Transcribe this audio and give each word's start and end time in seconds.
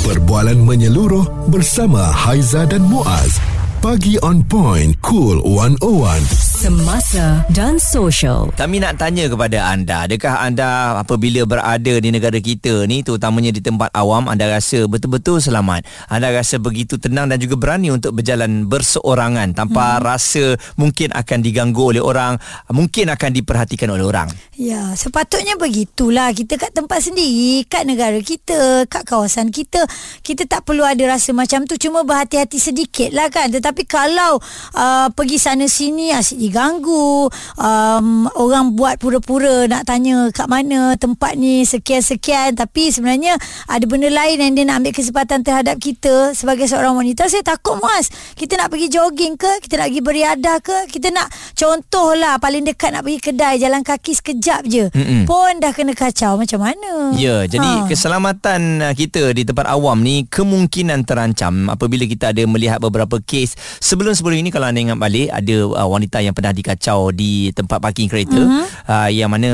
Perbualan 0.00 0.56
menyeluruh 0.64 1.52
bersama 1.52 2.00
Haiza 2.00 2.64
dan 2.64 2.80
Muaz. 2.88 3.36
Pagi 3.80 4.20
on 4.20 4.44
point, 4.44 4.92
cool 5.00 5.40
101. 5.40 6.20
Semasa 6.60 7.40
dan 7.48 7.80
social. 7.80 8.52
Kami 8.52 8.76
nak 8.76 9.00
tanya 9.00 9.24
kepada 9.24 9.72
anda, 9.72 10.04
adakah 10.04 10.36
anda 10.36 11.00
apabila 11.00 11.48
berada 11.48 11.96
di 11.96 12.12
negara 12.12 12.36
kita 12.36 12.84
ni, 12.84 13.00
terutamanya 13.00 13.48
di 13.48 13.64
tempat 13.64 13.88
awam, 13.96 14.28
anda 14.28 14.52
rasa 14.52 14.84
betul-betul 14.84 15.40
selamat? 15.40 15.88
Anda 16.12 16.28
rasa 16.28 16.60
begitu 16.60 17.00
tenang 17.00 17.32
dan 17.32 17.40
juga 17.40 17.56
berani 17.56 17.88
untuk 17.88 18.20
berjalan 18.20 18.68
berseorangan 18.68 19.56
tanpa 19.56 19.96
hmm. 19.96 20.04
rasa 20.04 20.44
mungkin 20.76 21.16
akan 21.16 21.38
diganggu 21.40 21.96
oleh 21.96 22.04
orang, 22.04 22.36
mungkin 22.68 23.08
akan 23.08 23.32
diperhatikan 23.32 23.88
oleh 23.88 24.04
orang? 24.04 24.28
Ya, 24.60 24.92
sepatutnya 24.92 25.56
begitulah. 25.56 26.36
Kita 26.36 26.60
kat 26.60 26.76
tempat 26.76 27.00
sendiri, 27.00 27.64
kat 27.64 27.88
negara 27.88 28.20
kita, 28.20 28.84
kat 28.92 29.08
kawasan 29.08 29.48
kita, 29.48 29.80
kita 30.20 30.44
tak 30.44 30.68
perlu 30.68 30.84
ada 30.84 31.00
rasa 31.16 31.32
macam 31.32 31.64
tu. 31.64 31.80
Cuma 31.80 32.04
berhati-hati 32.04 32.60
sedikit 32.60 33.08
lah 33.16 33.32
kan. 33.32 33.48
Tetapi 33.48 33.88
kalau 33.88 34.36
uh, 34.76 35.08
pergi 35.16 35.40
sana 35.40 35.64
sini 35.64 36.12
asyik 36.12 36.36
diganggu 36.50 37.30
um, 37.56 38.28
orang 38.36 38.76
buat 38.76 39.00
pura-pura 39.00 39.64
nak 39.70 39.88
tanya 39.88 40.28
kat 40.34 40.44
mana 40.50 40.98
tempat 40.98 41.38
ni 41.38 41.62
sekian-sekian 41.64 42.58
tapi 42.58 42.90
sebenarnya 42.90 43.38
ada 43.70 43.84
benda 43.86 44.10
lain 44.10 44.42
yang 44.42 44.52
dia 44.58 44.64
nak 44.66 44.82
ambil 44.82 44.92
kesempatan 44.92 45.46
terhadap 45.46 45.78
kita 45.78 46.34
sebagai 46.34 46.66
seorang 46.66 46.98
wanita 46.98 47.30
saya 47.30 47.46
takut 47.46 47.78
muas 47.78 48.10
kita 48.34 48.58
nak 48.58 48.74
pergi 48.74 48.90
jogging 48.90 49.38
ke 49.38 49.62
kita 49.62 49.78
nak 49.78 49.86
pergi 49.94 50.02
beriadah 50.02 50.56
ke 50.58 50.76
kita 50.90 51.08
nak 51.14 51.30
contohlah 51.54 52.42
paling 52.42 52.66
dekat 52.66 52.90
nak 52.90 53.06
pergi 53.06 53.20
kedai 53.22 53.54
jalan 53.62 53.86
kaki 53.86 54.12
sekejap 54.18 54.49
je 54.66 54.90
Mm-mm. 54.90 55.22
pun 55.30 55.62
dah 55.62 55.70
kena 55.70 55.94
kacau 55.94 56.34
macam 56.34 56.66
mana 56.66 57.14
ya 57.14 57.46
jadi 57.46 57.70
ha. 57.70 57.86
keselamatan 57.86 58.82
uh, 58.82 58.94
kita 58.94 59.30
di 59.30 59.46
tempat 59.46 59.70
awam 59.70 60.02
ni 60.02 60.26
kemungkinan 60.26 61.06
terancam 61.06 61.70
apabila 61.70 62.02
kita 62.04 62.34
ada 62.34 62.42
melihat 62.50 62.82
beberapa 62.82 63.22
kes 63.22 63.54
sebelum-sebelum 63.78 64.42
ini 64.42 64.50
kalau 64.50 64.66
anda 64.66 64.82
ingat 64.82 64.98
balik 64.98 65.28
ada 65.30 65.56
uh, 65.70 65.88
wanita 65.88 66.18
yang 66.24 66.34
pernah 66.34 66.50
dikacau 66.50 67.14
di 67.14 67.54
tempat 67.54 67.78
parking 67.78 68.10
kereta 68.10 68.40
uh-huh. 68.40 68.66
uh, 68.90 69.08
yang 69.12 69.30
mana 69.30 69.50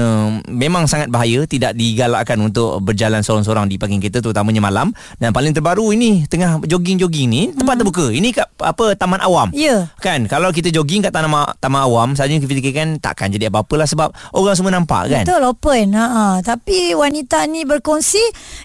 memang 0.48 0.88
sangat 0.88 1.12
bahaya 1.12 1.44
tidak 1.44 1.76
digalakkan 1.76 2.40
untuk 2.40 2.80
berjalan 2.80 3.20
seorang-seorang 3.20 3.68
di 3.68 3.76
parking 3.76 4.00
kereta 4.00 4.24
terutamanya 4.24 4.64
malam 4.64 4.94
dan 5.20 5.34
paling 5.36 5.52
terbaru 5.52 5.92
ini 5.92 6.24
tengah 6.30 6.62
jogging-jogging 6.64 7.26
ni 7.28 7.42
tempat 7.52 7.76
uh-huh. 7.76 7.78
terbuka 7.84 8.06
ini 8.14 8.32
kat 8.32 8.48
apa 8.62 8.96
taman 8.96 9.20
awam 9.20 9.52
yeah. 9.52 9.90
kan 10.00 10.24
kalau 10.30 10.48
kita 10.54 10.72
jogging 10.72 11.04
kat 11.04 11.12
taman 11.12 11.44
taman 11.60 11.82
awam 11.84 12.08
saja 12.14 12.32
kita 12.38 12.46
fikirkan 12.46 13.02
takkan 13.02 13.28
jadi 13.28 13.50
apa-apalah 13.50 13.84
sebab 13.90 14.14
orang 14.32 14.54
semua 14.54 14.72
nampak 14.72 14.85
kan? 14.88 15.26
Betul 15.26 15.42
open 15.44 15.86
ha, 15.98 16.06
ha. 16.06 16.26
tapi 16.40 16.94
wanita 16.96 17.44
ni 17.50 17.66
berkongsi 17.66 18.22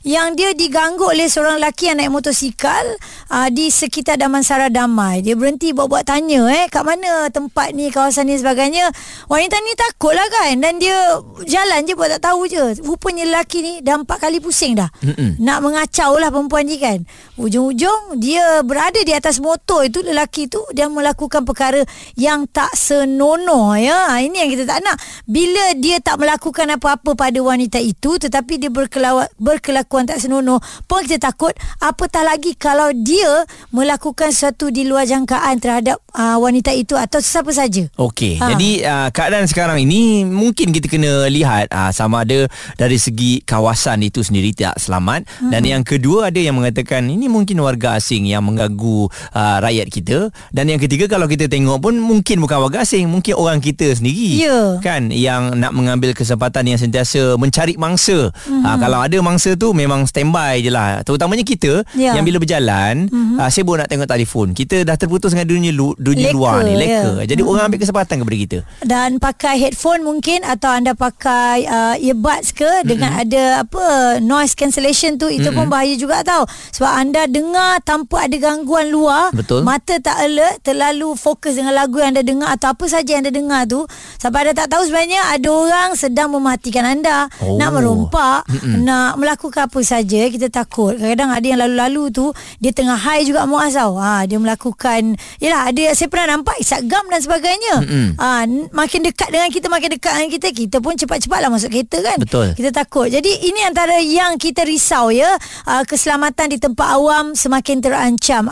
yang 0.08 0.38
dia 0.38 0.54
diganggu 0.56 1.10
oleh 1.10 1.28
seorang 1.28 1.58
lelaki 1.58 1.92
yang 1.92 2.00
naik 2.00 2.14
motosikal 2.14 2.86
uh, 3.34 3.50
di 3.50 3.74
sekitar 3.74 4.22
Damansara 4.22 4.70
Damai. 4.70 5.26
Dia 5.26 5.34
berhenti 5.36 5.74
buat-buat 5.74 6.06
tanya 6.06 6.48
eh 6.54 6.70
kat 6.72 6.86
mana 6.86 7.28
tempat 7.34 7.74
ni 7.74 7.90
kawasan 7.90 8.12
kawasan 8.12 8.28
ni 8.28 8.36
sebagainya. 8.36 8.86
Wanita 9.32 9.56
ni 9.64 9.72
takut 9.80 10.12
lah 10.12 10.28
kan? 10.28 10.60
Dan 10.60 10.84
dia 10.84 11.16
jalan 11.48 11.88
je 11.88 11.96
buat 11.96 12.12
tak 12.20 12.28
tahu 12.28 12.44
je. 12.52 12.84
Rupanya 12.84 13.24
lelaki 13.24 13.64
ni 13.64 13.74
dah 13.80 13.96
empat 14.04 14.28
kali 14.28 14.44
pusing 14.44 14.76
dah. 14.76 14.92
Mm-mm. 15.00 15.40
nak 15.40 15.64
mengacau 15.64 16.20
lah 16.20 16.28
perempuan 16.28 16.68
ni 16.68 16.76
kan? 16.76 17.00
Ujung-ujung 17.40 18.20
dia 18.20 18.60
berada 18.68 19.00
di 19.00 19.16
atas 19.16 19.40
motor 19.40 19.88
itu 19.88 20.04
lelaki 20.04 20.52
tu 20.52 20.60
dia 20.76 20.92
melakukan 20.92 21.48
perkara 21.48 21.88
yang 22.20 22.52
tak 22.52 22.76
senonoh 22.76 23.80
ya. 23.80 24.12
Ha, 24.12 24.20
ini 24.20 24.44
yang 24.44 24.52
kita 24.52 24.68
tak 24.68 24.84
nak. 24.84 25.00
Bila 25.24 25.72
dia 25.80 26.04
tak 26.04 26.11
melakukan 26.18 26.68
apa-apa 26.76 27.14
pada 27.14 27.40
wanita 27.40 27.78
itu 27.78 28.18
tetapi 28.18 28.58
dia 28.58 28.72
berkelawat, 28.74 29.30
berkelakuan 29.38 30.10
tak 30.10 30.20
senonoh 30.20 30.60
pun 30.90 31.06
kita 31.06 31.32
takut 31.32 31.54
apatah 31.78 32.26
lagi 32.26 32.58
kalau 32.58 32.90
dia 32.96 33.46
melakukan 33.70 34.34
sesuatu 34.34 34.74
di 34.74 34.88
luar 34.88 35.06
jangkaan 35.06 35.62
terhadap 35.62 36.02
uh, 36.18 36.42
wanita 36.42 36.74
itu 36.74 36.98
atau 36.98 37.22
sesiapa 37.22 37.52
saja 37.54 37.86
Okey, 38.02 38.42
ha. 38.42 38.56
jadi 38.56 38.70
uh, 38.88 39.10
keadaan 39.14 39.46
sekarang 39.46 39.78
ini 39.86 40.26
mungkin 40.26 40.74
kita 40.74 40.90
kena 40.90 41.30
lihat 41.30 41.70
uh, 41.70 41.94
sama 41.94 42.26
ada 42.26 42.50
dari 42.76 42.98
segi 42.98 43.46
kawasan 43.46 44.02
itu 44.02 44.26
sendiri 44.26 44.56
tidak 44.56 44.82
selamat 44.82 45.30
hmm. 45.40 45.52
dan 45.54 45.62
yang 45.62 45.84
kedua 45.86 46.34
ada 46.34 46.42
yang 46.42 46.58
mengatakan 46.58 47.06
ini 47.06 47.30
mungkin 47.30 47.62
warga 47.62 48.02
asing 48.02 48.26
yang 48.26 48.42
mengganggu 48.42 49.06
uh, 49.38 49.58
rakyat 49.62 49.88
kita 49.94 50.18
dan 50.50 50.66
yang 50.66 50.82
ketiga 50.82 51.06
kalau 51.06 51.30
kita 51.30 51.46
tengok 51.46 51.78
pun 51.78 51.94
mungkin 52.02 52.42
bukan 52.42 52.58
warga 52.66 52.82
asing, 52.82 53.06
mungkin 53.06 53.38
orang 53.38 53.62
kita 53.62 53.94
sendiri 53.94 54.42
yeah. 54.42 54.82
kan 54.82 55.14
yang 55.14 55.54
nak 55.62 55.78
mengambil 55.78 56.01
kesempatan 56.10 56.66
yang 56.66 56.80
sentiasa 56.82 57.38
mencari 57.38 57.78
mangsa. 57.78 58.34
Hmm. 58.50 58.66
Uh, 58.66 58.78
kalau 58.82 59.00
ada 59.06 59.18
mangsa 59.22 59.54
tu 59.54 59.78
memang 59.78 60.10
standby 60.10 60.58
je 60.66 60.74
lah. 60.74 61.06
Terutamanya 61.06 61.46
kita 61.46 61.86
yeah. 61.94 62.18
yang 62.18 62.26
bila 62.26 62.42
berjalan 62.42 63.06
hmm. 63.06 63.38
uh, 63.38 63.50
saya 63.54 63.64
nak 63.64 63.88
tengok 63.88 64.10
telefon. 64.10 64.48
Kita 64.58 64.82
dah 64.82 64.98
terputus 64.98 65.38
dengan 65.38 65.48
dunia 65.48 65.72
lu, 65.72 65.94
dunia 65.96 66.34
leka, 66.34 66.36
luar 66.36 66.56
ni, 66.66 66.74
leka. 66.74 67.22
Yeah. 67.22 67.28
Jadi 67.30 67.42
hmm. 67.46 67.52
orang 67.54 67.64
ambil 67.70 67.80
kesempatan 67.86 68.16
kepada 68.26 68.38
kita. 68.38 68.58
Dan 68.82 69.10
pakai 69.22 69.56
headphone 69.62 70.02
mungkin 70.02 70.42
atau 70.42 70.74
anda 70.74 70.98
pakai 70.98 71.70
uh, 71.70 71.96
earbuds 72.02 72.54
ke 72.56 72.66
mm-hmm. 72.66 72.88
dengan 72.88 73.12
ada 73.18 73.44
apa 73.66 73.86
noise 74.22 74.54
cancellation 74.58 75.18
tu 75.18 75.28
itu 75.30 75.50
mm-hmm. 75.50 75.58
pun 75.58 75.68
bahaya 75.68 75.96
juga 75.98 76.22
tau. 76.26 76.44
Sebab 76.76 76.92
anda 76.92 77.26
dengar 77.26 77.82
tanpa 77.82 78.26
ada 78.26 78.38
gangguan 78.38 78.90
luar, 78.90 79.34
Betul. 79.34 79.66
mata 79.66 79.98
tak 79.98 80.18
alert, 80.22 80.62
terlalu 80.66 81.14
fokus 81.18 81.58
dengan 81.58 81.74
lagu 81.76 81.98
yang 82.00 82.14
anda 82.14 82.24
dengar 82.24 82.54
atau 82.54 82.74
apa 82.74 82.86
saja 82.90 83.18
yang 83.18 83.22
anda 83.26 83.34
dengar 83.34 83.62
tu, 83.66 83.84
sampai 84.22 84.48
anda 84.48 84.54
tak 84.66 84.70
tahu 84.72 84.84
sebenarnya 84.88 85.22
ada 85.34 85.50
orang 85.50 85.81
sedang 85.98 86.30
mematikan 86.30 86.86
anda, 86.86 87.26
oh. 87.42 87.58
nak 87.58 87.74
merompak, 87.74 88.46
mm-hmm. 88.46 88.86
nak 88.86 89.18
melakukan 89.18 89.66
apa 89.66 89.80
saja, 89.82 90.30
kita 90.30 90.54
takut. 90.54 90.96
Kadang-kadang 90.98 91.32
ada 91.34 91.46
yang 91.46 91.60
lalu-lalu 91.66 92.04
tu 92.14 92.26
dia 92.62 92.70
tengah 92.70 92.98
high 92.98 93.26
juga 93.26 93.50
muas 93.50 93.74
tau. 93.74 93.98
Ha, 93.98 94.30
dia 94.30 94.38
melakukan 94.38 95.18
yalah 95.42 95.74
ada 95.74 95.84
saya 95.98 96.08
pernah 96.08 96.38
nampak 96.38 96.62
isap 96.62 96.86
gam 96.86 97.10
dan 97.10 97.22
sebagainya. 97.26 97.76
Ha, 98.22 98.46
makin 98.72 99.02
dekat 99.08 99.30
dengan 99.34 99.50
kita 99.50 99.68
makin 99.72 99.90
dekat 99.98 100.14
dengan 100.14 100.32
kita 100.32 100.48
kita 100.52 100.78
pun 100.84 100.94
cepat-cepatlah 101.00 101.50
masuk 101.50 101.70
kereta 101.72 101.98
kan 102.04 102.18
betul 102.20 102.48
kita 102.54 102.70
takut 102.76 103.08
jadi 103.08 103.32
ini 103.48 103.62
antara 103.64 103.98
yang 104.04 104.36
kita 104.36 104.68
risau 104.68 105.10
ya 105.10 105.32
uh, 105.66 105.84
keselamatan 105.88 106.52
di 106.52 106.58
tempat 106.60 106.88
awam 107.00 107.34
semakin 107.34 107.80
terancam 107.80 108.52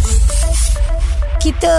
kita 1.41 1.73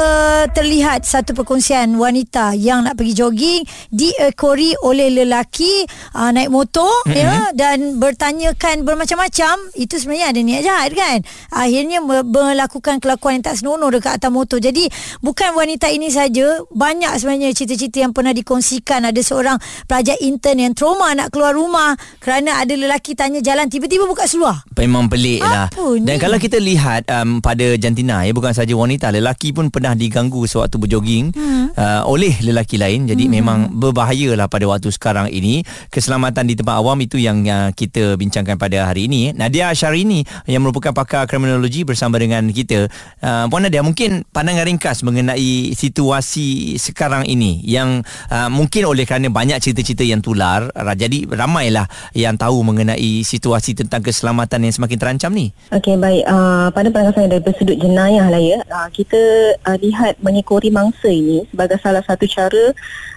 terlihat 0.50 1.06
satu 1.06 1.39
perkongsian 1.39 1.95
wanita 1.95 2.50
yang 2.59 2.83
nak 2.83 2.99
pergi 2.99 3.15
jogging 3.15 3.62
diekori 3.95 4.75
oleh 4.83 5.23
lelaki 5.23 5.87
uh, 6.19 6.34
naik 6.34 6.50
motor 6.50 6.91
mm-hmm. 7.06 7.15
ya 7.15 7.55
dan 7.55 8.03
bertanyakan 8.03 8.83
bermacam-macam. 8.83 9.71
Itu 9.78 10.03
sebenarnya 10.03 10.34
ada 10.34 10.41
niat 10.43 10.62
jahat 10.67 10.91
kan? 10.99 11.19
Akhirnya 11.55 12.03
melakukan 12.03 12.99
kelakuan 12.99 13.39
yang 13.39 13.47
tak 13.47 13.62
senonoh 13.62 13.87
dekat 13.95 14.19
atas 14.19 14.34
motor. 14.34 14.59
Jadi 14.59 14.91
bukan 15.23 15.55
wanita 15.55 15.94
ini 15.94 16.11
saja. 16.11 16.59
Banyak 16.67 17.23
sebenarnya 17.23 17.55
cerita-cerita 17.55 18.03
yang 18.03 18.11
pernah 18.11 18.34
dikongsikan. 18.34 19.06
Ada 19.15 19.23
seorang 19.23 19.62
pelajar 19.87 20.19
intern 20.27 20.59
yang 20.59 20.75
trauma 20.75 21.15
nak 21.15 21.31
keluar 21.31 21.55
rumah 21.55 21.94
kerana 22.19 22.59
ada 22.59 22.75
lelaki 22.75 23.15
tanya 23.15 23.39
jalan 23.39 23.71
tiba-tiba 23.71 24.11
buka 24.11 24.27
seluar. 24.27 24.67
Memang 24.75 25.06
pelik 25.06 25.39
lah. 25.39 25.71
Dan 26.03 26.19
kalau 26.19 26.43
kita 26.43 26.59
lihat 26.59 27.06
um, 27.15 27.39
pada 27.39 27.79
jantina 27.79 28.27
ya 28.27 28.34
bukan 28.34 28.50
saja 28.50 28.75
wanita 28.75 29.15
lelaki 29.15 29.51
pun 29.52 29.68
pernah 29.68 29.94
diganggu 29.94 30.44
sewaktu 30.48 30.76
berjoging 30.80 31.30
hmm. 31.32 31.76
uh, 31.76 32.02
oleh 32.08 32.34
lelaki 32.42 32.76
lain. 32.80 33.06
Jadi 33.06 33.28
hmm. 33.28 33.32
memang 33.32 33.58
berbahayalah 33.72 34.48
pada 34.48 34.66
waktu 34.66 34.88
sekarang 34.90 35.28
ini. 35.30 35.62
Keselamatan 35.92 36.48
di 36.48 36.54
tempat 36.58 36.80
awam 36.80 36.98
itu 37.00 37.20
yang 37.20 37.44
uh, 37.46 37.70
kita 37.72 38.16
bincangkan 38.16 38.56
pada 38.56 38.88
hari 38.88 39.06
ini. 39.06 39.37
Nadia 39.37 39.70
Syarini 39.76 40.25
yang 40.49 40.64
merupakan 40.64 40.96
pakar 40.96 41.28
kriminologi 41.28 41.84
bersama 41.84 42.16
dengan 42.19 42.49
kita. 42.50 42.88
Uh, 43.20 43.44
Puan 43.52 43.69
Nadia 43.69 43.84
mungkin 43.84 44.25
pandangan 44.32 44.64
ringkas 44.64 45.04
mengenai 45.04 45.76
situasi 45.76 46.81
sekarang 46.81 47.28
ini 47.28 47.60
yang 47.62 48.00
uh, 48.32 48.48
mungkin 48.48 48.88
oleh 48.88 49.05
kerana 49.05 49.28
banyak 49.28 49.60
cerita-cerita 49.60 50.02
yang 50.02 50.25
tular 50.25 50.72
jadi 50.96 51.28
ramailah 51.28 51.87
yang 52.16 52.38
tahu 52.38 52.62
mengenai 52.64 53.26
situasi 53.26 53.76
tentang 53.76 54.00
keselamatan 54.00 54.64
yang 54.64 54.75
semakin 54.75 54.98
terancam 54.98 55.31
ni. 55.34 55.50
Okey 55.75 55.98
baik. 55.98 56.25
Uh, 56.25 56.70
pada 56.70 56.88
pandangan 56.88 57.14
saya 57.16 57.28
dari 57.38 57.52
sudut 57.58 57.76
jenayah 57.76 58.26
lah 58.31 58.40
ya 58.40 58.58
uh, 58.70 58.88
kita 58.88 59.20
uh, 59.67 59.79
lihat 59.79 60.19
mengekori 60.23 60.71
mangsa 60.71 61.09
ini 61.11 61.44
sebagai 61.50 61.79
salah 61.83 62.03
satu 62.05 62.25
cara 62.27 62.65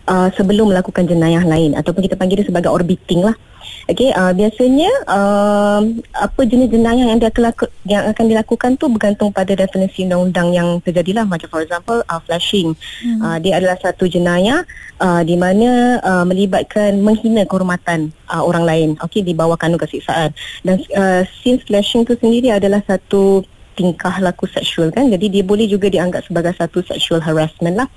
uh, 0.09 0.29
sebelum 0.33 0.71
melakukan 0.71 1.05
jenayah 1.05 1.43
lain 1.45 1.77
ataupun 1.77 2.05
kita 2.05 2.15
panggil 2.17 2.41
dia 2.41 2.47
sebagai 2.49 2.71
orbiting 2.73 3.25
lah. 3.25 3.35
Okey, 3.85 4.09
uh, 4.13 4.33
biasanya 4.33 4.89
uh, 5.09 5.81
apa 6.17 6.41
jenis 6.45 6.73
jenayah 6.73 7.05
yang 7.05 7.21
dia 7.21 7.29
kelaku, 7.29 7.69
yang 7.85 8.05
akan 8.09 8.25
dilakukan 8.29 8.71
tu 8.81 8.89
bergantung 8.89 9.29
pada 9.29 9.53
definisi 9.53 10.05
undang-undang 10.05 10.53
yang 10.53 10.69
terjadilah 10.81 11.25
macam 11.25 11.49
for 11.49 11.61
example 11.61 12.01
uh, 12.09 12.21
flashing. 12.25 12.73
Hmm. 13.01 13.19
Uh, 13.21 13.37
dia 13.41 13.61
adalah 13.61 13.77
satu 13.77 14.09
jenayah 14.09 14.65
uh, 15.01 15.21
di 15.21 15.37
mana 15.37 16.01
uh, 16.01 16.25
melibatkan 16.25 16.97
menghina 17.01 17.45
kehormatan 17.45 18.09
uh, 18.29 18.41
orang 18.41 18.65
lain 18.65 18.89
okey 19.05 19.21
di 19.21 19.37
bawah 19.37 19.57
kanun 19.57 19.77
kesiksaan. 19.77 20.33
Dan 20.65 20.81
uh, 20.97 21.21
since 21.41 21.61
flashing 21.65 22.09
tu 22.09 22.17
sendiri 22.17 22.53
adalah 22.53 22.81
satu 22.85 23.45
tingkah 23.75 24.17
laku 24.23 24.47
seksual 24.47 24.89
kan. 24.89 25.11
Jadi 25.11 25.29
dia 25.29 25.43
boleh 25.43 25.67
juga 25.67 25.91
dianggap 25.91 26.25
sebagai 26.25 26.55
satu 26.55 26.81
sexual 26.81 27.21
harassment 27.21 27.75
lah. 27.75 27.89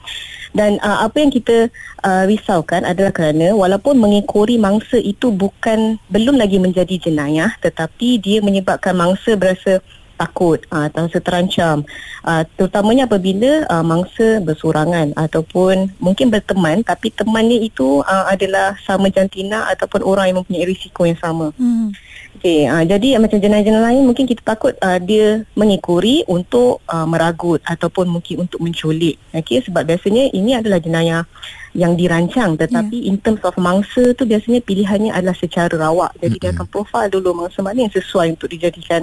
Dan 0.52 0.80
uh, 0.80 1.04
apa 1.04 1.20
yang 1.20 1.30
kita 1.32 1.68
uh, 2.04 2.24
risaukan 2.24 2.84
adalah 2.84 3.12
kerana 3.12 3.52
walaupun 3.52 4.00
mengekori 4.00 4.56
mangsa 4.56 4.96
itu 4.96 5.28
bukan 5.28 6.00
belum 6.08 6.40
lagi 6.40 6.56
menjadi 6.56 6.96
jenayah 6.96 7.52
tetapi 7.60 8.16
dia 8.16 8.40
menyebabkan 8.40 8.96
mangsa 8.96 9.36
berasa 9.36 9.84
takut 10.18 10.58
uh, 10.74 10.90
atau 10.90 11.06
terancam. 11.22 11.86
Uh, 12.26 12.42
terutamanya 12.58 13.06
apabila 13.06 13.64
uh, 13.70 13.86
mangsa 13.86 14.42
bersorangan 14.42 15.14
ataupun 15.14 15.94
mungkin 16.02 16.34
berteman 16.34 16.82
tapi 16.82 17.14
temannya 17.14 17.62
itu 17.62 18.02
uh, 18.02 18.26
adalah 18.26 18.74
sama 18.82 19.06
jantina 19.08 19.70
ataupun 19.70 20.02
orang 20.02 20.34
yang 20.34 20.38
mempunyai 20.42 20.66
risiko 20.66 21.06
yang 21.06 21.16
sama. 21.22 21.54
Hmm. 21.54 21.94
Okay, 22.38 22.70
uh, 22.70 22.86
jadi 22.86 23.18
uh, 23.18 23.20
macam 23.26 23.42
jenayah-jenayah 23.42 23.82
lain 23.90 24.06
mungkin 24.06 24.22
kita 24.30 24.46
takut 24.46 24.78
uh, 24.78 25.02
dia 25.02 25.42
mengekori 25.58 26.22
untuk 26.30 26.78
uh, 26.86 27.02
meragut 27.02 27.58
ataupun 27.66 28.06
mungkin 28.06 28.46
untuk 28.46 28.62
menculik. 28.62 29.18
Okay, 29.34 29.58
sebab 29.58 29.82
biasanya 29.82 30.30
ini 30.30 30.54
adalah 30.54 30.78
jenayah 30.78 31.26
yang 31.74 31.98
dirancang 31.98 32.54
tetapi 32.54 32.94
yeah. 32.94 33.10
in 33.10 33.18
terms 33.18 33.42
of 33.42 33.58
mangsa 33.58 34.14
tu 34.14 34.22
biasanya 34.22 34.62
pilihannya 34.62 35.10
adalah 35.10 35.34
secara 35.34 35.74
rawak. 35.74 36.14
Jadi 36.22 36.38
mm-hmm. 36.38 36.42
dia 36.46 36.54
akan 36.54 36.66
profile 36.70 37.10
dulu 37.10 37.34
mangsa 37.34 37.58
mana 37.58 37.90
yang 37.90 37.92
sesuai 37.92 38.38
untuk 38.38 38.54
dijadikan 38.54 39.02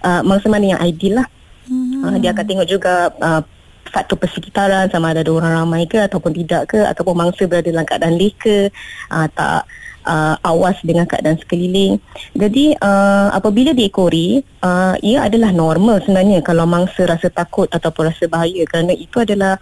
uh, 0.00 0.24
mangsa 0.24 0.48
mana 0.48 0.72
yang 0.72 0.80
ideal 0.80 1.20
lah. 1.20 1.28
Mm-hmm. 1.68 2.00
Uh, 2.00 2.16
dia 2.16 2.30
akan 2.32 2.44
tengok 2.48 2.66
juga 2.66 3.12
uh, 3.20 3.44
faktor 3.88 4.20
persekitaran 4.20 4.92
sama 4.92 5.16
ada 5.16 5.24
ada 5.24 5.32
orang 5.32 5.52
ramai 5.64 5.88
ke 5.88 5.98
ataupun 5.98 6.32
tidak 6.36 6.76
ke 6.76 6.78
ataupun 6.84 7.14
mangsa 7.16 7.48
berada 7.48 7.72
dalam 7.72 7.86
keadaan 7.88 8.16
leka 8.20 8.68
uh, 9.10 9.26
tak 9.32 9.64
uh, 10.06 10.36
awas 10.44 10.76
dengan 10.84 11.04
keadaan 11.08 11.36
sekeliling. 11.40 11.98
Jadi 12.36 12.76
uh, 12.78 13.28
apabila 13.34 13.72
diekori, 13.72 14.40
uh, 14.62 14.94
ia 15.00 15.26
adalah 15.26 15.50
normal 15.52 16.00
sebenarnya 16.04 16.40
kalau 16.44 16.64
mangsa 16.64 17.04
rasa 17.04 17.28
takut 17.28 17.68
ataupun 17.72 18.12
rasa 18.12 18.28
bahaya 18.30 18.62
kerana 18.68 18.92
itu 18.94 19.20
adalah 19.20 19.56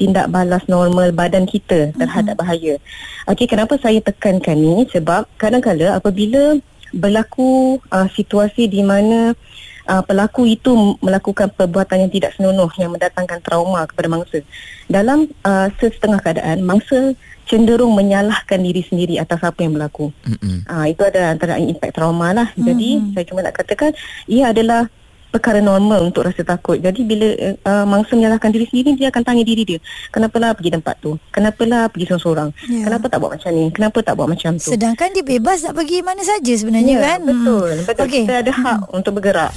tindak 0.00 0.32
balas 0.32 0.64
normal 0.66 1.12
badan 1.12 1.44
kita 1.44 1.92
terhadap 1.94 2.34
uh-huh. 2.34 2.48
bahaya. 2.48 2.74
Okey, 3.28 3.46
kenapa 3.46 3.78
saya 3.78 4.00
tekankan 4.02 4.58
ni? 4.58 4.88
Sebab 4.90 5.28
kadang-kadang 5.38 5.94
apabila 5.94 6.58
berlaku 6.92 7.80
uh, 7.88 8.08
situasi 8.12 8.68
di 8.68 8.84
mana 8.84 9.32
uh, 9.32 9.36
pelaku 9.86 10.46
itu 10.46 10.96
melakukan 11.02 11.50
perbuatan 11.52 12.06
yang 12.06 12.12
tidak 12.12 12.34
senonoh 12.38 12.70
yang 12.78 12.94
mendatangkan 12.94 13.42
trauma 13.42 13.84
kepada 13.86 14.08
mangsa. 14.08 14.38
Dalam 14.86 15.26
uh, 15.42 15.68
sesetengah 15.80 16.20
keadaan, 16.22 16.62
mangsa 16.62 17.14
cenderung 17.46 17.92
menyalahkan 17.98 18.60
diri 18.62 18.86
sendiri 18.86 19.18
atas 19.18 19.42
apa 19.42 19.66
yang 19.66 19.74
berlaku. 19.74 20.14
Mm-hmm. 20.24 20.56
Uh, 20.70 20.86
itu 20.86 21.02
ada 21.02 21.34
antara 21.34 21.58
impak 21.58 21.90
trauma 21.92 22.30
lah. 22.30 22.48
Mm-hmm. 22.54 22.66
Jadi 22.66 22.88
saya 23.12 23.24
cuma 23.26 23.40
nak 23.42 23.54
katakan 23.58 23.90
ia 24.30 24.54
adalah 24.54 24.86
perkara 25.32 25.64
normal 25.64 26.12
untuk 26.12 26.28
rasa 26.28 26.44
takut. 26.44 26.76
Jadi 26.76 27.00
bila 27.08 27.32
uh, 27.64 27.88
mangsa 27.88 28.12
menyalahkan 28.12 28.52
diri 28.52 28.68
sendiri, 28.68 28.92
dia 28.94 29.08
akan 29.08 29.22
tanya 29.24 29.42
diri 29.42 29.64
dia. 29.64 29.78
Kenapalah 30.12 30.52
pergi 30.52 30.76
tempat 30.76 30.94
tu? 31.00 31.16
Kenapalah 31.32 31.88
pergi 31.88 32.04
seorang-seorang? 32.12 32.48
Yeah. 32.68 32.84
Kenapa 32.86 33.04
tak 33.08 33.18
buat 33.24 33.30
macam 33.40 33.50
ni? 33.56 33.64
Kenapa 33.72 33.98
tak 34.04 34.14
buat 34.20 34.28
macam 34.28 34.52
tu? 34.60 34.68
Sedangkan 34.68 35.08
dia 35.16 35.24
bebas 35.24 35.64
nak 35.64 35.74
pergi 35.74 35.98
mana 36.04 36.20
saja 36.20 36.52
sebenarnya 36.52 36.94
yeah, 37.00 37.06
kan? 37.08 37.18
Betul. 37.24 37.72
Hmm. 37.72 37.86
Betul. 37.88 38.04
Okay. 38.04 38.22
Kita 38.28 38.36
ada 38.44 38.52
hak 38.52 38.80
hmm. 38.86 38.96
untuk 39.00 39.12
bergerak 39.16 39.52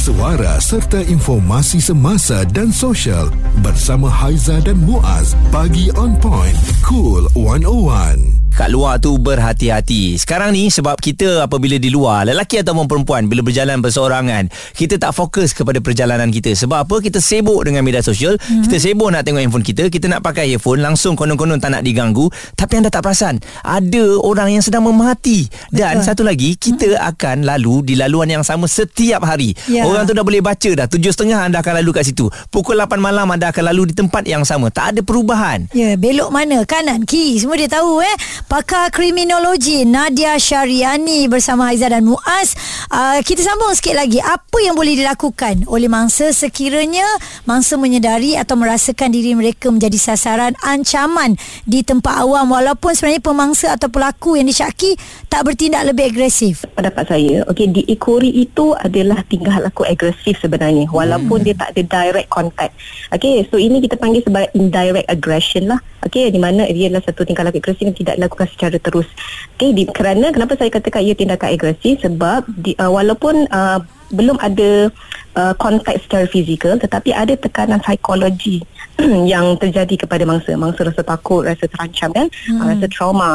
suara 0.00 0.56
serta 0.56 1.04
informasi 1.04 1.76
semasa 1.76 2.40
dan 2.56 2.72
sosial 2.72 3.28
bersama 3.60 4.08
Haiza 4.08 4.56
dan 4.64 4.80
Muaz 4.80 5.36
bagi 5.52 5.92
on 5.92 6.16
point 6.16 6.56
cool 6.80 7.28
101 7.36 8.39
kat 8.60 8.76
luar 8.76 9.00
tu 9.00 9.16
berhati-hati. 9.16 10.20
Sekarang 10.20 10.52
ni 10.52 10.68
sebab 10.68 11.00
kita 11.00 11.48
apabila 11.48 11.80
di 11.80 11.88
luar, 11.88 12.28
lelaki 12.28 12.60
ataupun 12.60 12.84
perempuan 12.84 13.24
bila 13.24 13.40
berjalan 13.40 13.80
berseorangan, 13.80 14.52
kita 14.76 15.00
tak 15.00 15.16
fokus 15.16 15.56
kepada 15.56 15.80
perjalanan 15.80 16.28
kita. 16.28 16.52
Sebab 16.52 16.84
apa? 16.84 17.00
Kita 17.00 17.24
sibuk 17.24 17.64
dengan 17.64 17.80
media 17.80 18.04
sosial, 18.04 18.36
hmm. 18.36 18.68
kita 18.68 18.76
sibuk 18.76 19.08
nak 19.08 19.24
tengok 19.24 19.40
handphone 19.40 19.64
kita, 19.64 19.88
kita 19.88 20.12
nak 20.12 20.20
pakai 20.20 20.52
earphone, 20.52 20.84
langsung 20.84 21.16
konon-konon 21.16 21.56
tak 21.56 21.72
nak 21.72 21.80
diganggu, 21.88 22.28
tapi 22.52 22.84
anda 22.84 22.92
tak 22.92 23.00
perasan, 23.00 23.40
ada 23.64 24.04
orang 24.20 24.52
yang 24.52 24.60
sedang 24.60 24.84
memerhati. 24.84 25.48
Dan 25.72 26.04
Betul. 26.04 26.08
satu 26.12 26.22
lagi, 26.28 26.52
kita 26.60 27.00
hmm. 27.00 27.16
akan 27.16 27.36
lalu 27.48 27.80
di 27.80 27.94
laluan 27.96 28.28
yang 28.28 28.44
sama 28.44 28.68
setiap 28.68 29.24
hari. 29.24 29.56
Ya. 29.72 29.88
Orang 29.88 30.04
tu 30.04 30.12
dah 30.12 30.20
boleh 30.20 30.44
baca 30.44 30.68
dah, 30.76 30.84
tujuh 30.84 31.16
setengah 31.16 31.48
anda 31.48 31.64
akan 31.64 31.80
lalu 31.80 31.96
kat 31.96 32.12
situ. 32.12 32.28
Pukul 32.52 32.76
8 32.76 33.00
malam 33.00 33.24
anda 33.24 33.48
akan 33.48 33.72
lalu 33.72 33.88
di 33.88 33.94
tempat 33.96 34.28
yang 34.28 34.44
sama. 34.44 34.68
Tak 34.68 34.92
ada 34.92 35.00
perubahan. 35.00 35.64
Ya, 35.72 35.96
belok 35.96 36.28
mana? 36.28 36.60
Kanan, 36.68 37.08
kiri, 37.08 37.40
semua 37.40 37.56
dia 37.56 37.72
tahu 37.72 38.04
eh. 38.04 38.16
Pakar 38.50 38.90
Kriminologi 38.90 39.86
Nadia 39.86 40.34
Syariani 40.34 41.30
bersama 41.30 41.70
Haiza 41.70 41.86
dan 41.86 42.02
Muaz. 42.02 42.58
Uh, 42.90 43.22
kita 43.22 43.46
sambung 43.46 43.70
sikit 43.78 43.94
lagi. 43.94 44.18
Apa 44.18 44.58
yang 44.58 44.74
boleh 44.74 44.98
dilakukan 44.98 45.70
oleh 45.70 45.86
mangsa 45.86 46.34
sekiranya 46.34 47.06
mangsa 47.46 47.78
menyedari 47.78 48.34
atau 48.34 48.58
merasakan 48.58 49.14
diri 49.14 49.38
mereka 49.38 49.70
menjadi 49.70 49.94
sasaran 49.94 50.58
ancaman 50.66 51.38
di 51.62 51.86
tempat 51.86 52.26
awam 52.26 52.50
walaupun 52.50 52.90
sebenarnya 52.90 53.22
pemangsa 53.22 53.78
atau 53.78 53.86
pelaku 53.86 54.42
yang 54.42 54.50
disyaki 54.50 54.98
tak 55.30 55.46
bertindak 55.46 55.86
lebih 55.86 56.10
agresif. 56.10 56.66
Pendapat 56.74 57.06
saya, 57.06 57.46
okey 57.54 57.70
diikori 57.70 58.34
itu 58.34 58.74
adalah 58.74 59.22
tingkah 59.30 59.62
laku 59.62 59.86
agresif 59.86 60.42
sebenarnya 60.42 60.90
walaupun 60.90 61.38
hmm. 61.38 61.46
dia 61.46 61.54
tak 61.54 61.78
ada 61.78 61.82
direct 61.86 62.26
contact. 62.26 62.74
Okey, 63.14 63.46
so 63.46 63.62
ini 63.62 63.78
kita 63.78 63.94
panggil 63.94 64.26
sebagai 64.26 64.50
indirect 64.58 65.06
aggression 65.06 65.70
lah. 65.70 65.78
Okey, 66.02 66.34
di 66.34 66.42
mana 66.42 66.66
dia 66.66 66.90
adalah 66.90 67.06
satu 67.06 67.22
tingkah 67.22 67.46
laku 67.46 67.62
agresif 67.62 67.86
yang 67.86 67.94
tidak 67.94 68.18
dilakukan 68.18 68.39
dilakukan 68.40 68.48
secara 68.56 68.76
terus. 68.80 69.08
Okay, 69.56 69.70
di, 69.76 69.84
kerana 69.92 70.32
kenapa 70.32 70.56
saya 70.56 70.72
katakan 70.72 71.04
ia 71.04 71.12
tindakan 71.12 71.52
agresif 71.52 72.00
sebab 72.00 72.48
di, 72.48 72.72
uh, 72.80 72.88
walaupun 72.88 73.44
uh, 73.52 73.84
belum 74.10 74.40
ada 74.40 74.88
uh, 75.36 75.54
kontak 75.58 75.98
secara 76.02 76.26
fizikal 76.26 76.78
tetapi 76.80 77.14
ada 77.14 77.34
tekanan 77.36 77.78
psikologi 77.82 78.62
yang 79.32 79.56
terjadi 79.56 80.06
kepada 80.06 80.24
mangsa. 80.28 80.54
Mangsa 80.56 80.86
rasa 80.86 81.02
takut 81.02 81.46
rasa 81.46 81.64
terancam 81.66 82.10
kan? 82.12 82.26
Hmm. 82.48 82.66
rasa 82.66 82.86
trauma. 82.90 83.30